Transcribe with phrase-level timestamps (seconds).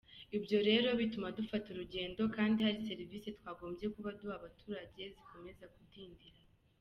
[0.37, 6.39] Ibyo rero bituma dufata urugendo kandi hari serivisi twagombye kuba duha abaturage zikomeza kudindira”.